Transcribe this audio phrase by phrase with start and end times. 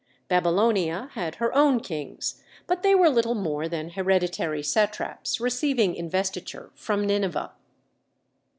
[0.27, 6.71] Babylonia had her own kings, but they were little more than hereditary satraps receiving investiture
[6.73, 7.51] from Nineveh.